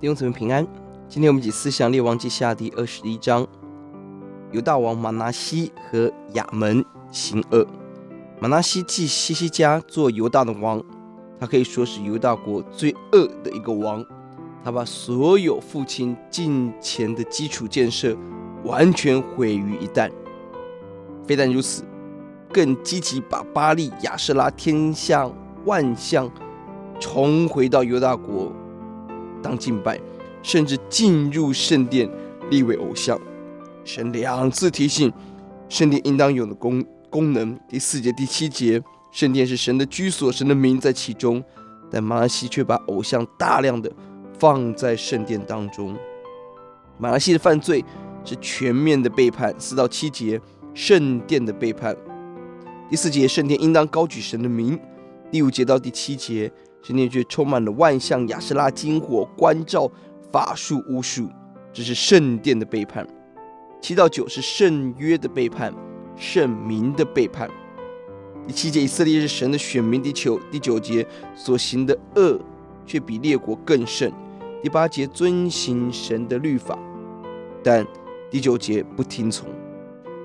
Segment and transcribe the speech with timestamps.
[0.00, 0.64] 弟兄姊妹平安，
[1.08, 3.44] 今天我们一起思想列王记下第二十一章，
[4.52, 7.66] 犹大王玛拿西和亚门行恶。
[8.38, 10.80] 玛拿西继西西家做犹大的王，
[11.40, 14.06] 他可以说是犹大国最恶的一个王。
[14.62, 18.16] 他把所有父亲敬虔的基础建设
[18.62, 20.08] 完全毁于一旦。
[21.26, 21.82] 非但如此，
[22.52, 25.34] 更积极把巴力、亚舍拉、天象、
[25.64, 26.30] 万象
[27.00, 28.52] 重回到犹大国。
[29.42, 30.00] 当敬拜，
[30.42, 32.08] 甚至进入圣殿
[32.50, 33.18] 立为偶像。
[33.84, 35.12] 神两次提醒
[35.68, 37.58] 圣殿应当有的功功能。
[37.68, 41.42] 第四节、第七节，圣殿是神的居所，神的名在其中。
[41.90, 43.90] 但玛拿西却把偶像大量的
[44.38, 45.96] 放在圣殿当中。
[46.98, 47.82] 玛拿西的犯罪
[48.24, 49.54] 是全面的背叛。
[49.58, 50.38] 四到七节，
[50.74, 51.96] 圣殿的背叛。
[52.90, 54.78] 第四节，圣殿应当高举神的名。
[55.30, 56.52] 第五节到第七节。
[56.82, 59.90] 圣殿却充满了万象、亚舍拉、金火、关照、
[60.32, 61.28] 法术、巫术，
[61.72, 63.06] 这是圣殿的背叛。
[63.80, 65.72] 七到九是圣约的背叛，
[66.16, 67.48] 圣民的背叛。
[68.46, 70.02] 第七节，以色列是神的选民。
[70.02, 72.40] 第九第九节所行的恶
[72.86, 74.12] 却比列国更甚。
[74.62, 76.76] 第八节遵行神的律法，
[77.62, 77.86] 但
[78.30, 79.48] 第九节不听从，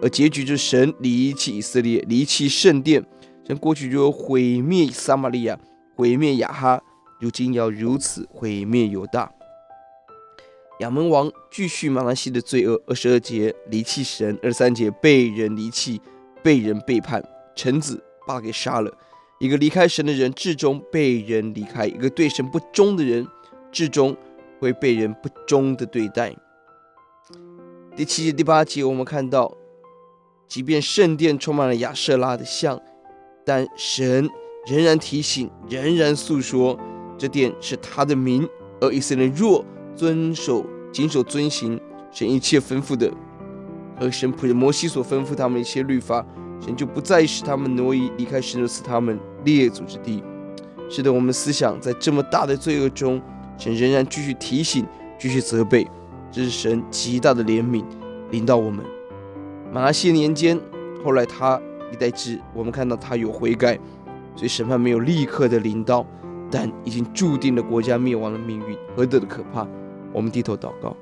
[0.00, 3.04] 而结局就是神离弃以色列，离弃圣殿。
[3.46, 5.58] 神过去就毁灭撒玛利亚。
[6.02, 6.82] 毁灭亚哈，
[7.20, 9.32] 如今要如此毁灭犹大。
[10.80, 12.82] 亚门王继续玛拿西的罪恶。
[12.88, 16.00] 二十二节离弃神，二十三节被人离弃，
[16.42, 17.22] 被人背叛，
[17.54, 18.92] 臣子把给杀了。
[19.38, 23.24] 一个离开神的人，至终被人离开；一个对神不忠的人，
[23.70, 24.16] 至终
[24.58, 26.34] 会被人不忠的对待。
[27.94, 29.56] 第七节、第八节，我们看到，
[30.48, 32.82] 即便圣殿充满了亚瑟拉的像，
[33.46, 34.28] 但神。
[34.66, 36.78] 仍然提醒，仍然诉说，
[37.18, 38.48] 这殿是他的名。
[38.80, 39.64] 而以色列若
[39.94, 41.80] 遵守、谨守、遵行
[42.10, 43.12] 神一切吩咐的，
[43.96, 46.24] 和神仆人摩西所吩咐他们一切律法，
[46.60, 50.22] 神就不再使他们挪移离开神所赐他们列祖之地。
[50.88, 53.22] 是的，我们思想在这么大的罪恶中，
[53.56, 54.84] 神仍然继续提醒、
[55.18, 55.86] 继续责备，
[56.30, 57.84] 这是神极大的怜悯
[58.30, 58.84] 临到我们。
[59.72, 60.58] 玛拿西年间，
[61.04, 61.60] 后来他
[61.92, 63.78] 一代志，我们看到他有悔改。
[64.34, 66.06] 所以审判没有立刻的临到，
[66.50, 69.66] 但已经注定了国家灭亡的命运，何等的可怕！
[70.12, 70.96] 我们低头祷告，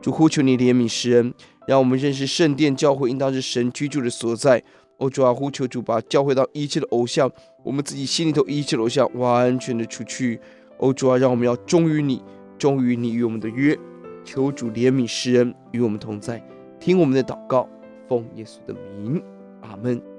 [0.00, 1.34] 主呼求你怜悯施恩，
[1.66, 4.62] 让我们认识圣殿教会应当是神居住的所在。
[4.98, 7.30] 哦，主啊，呼求主把教会到一切的偶像，
[7.62, 10.38] 我们自己心里头一切的偶像完全的除去。
[10.78, 12.22] 哦，主啊，让我们要忠于你，
[12.58, 13.78] 忠于你与我们的约。
[14.22, 16.42] 求主怜悯施恩与我们同在，
[16.78, 17.66] 听我们的祷告，
[18.06, 19.22] 奉耶稣的名，
[19.62, 20.09] 阿门。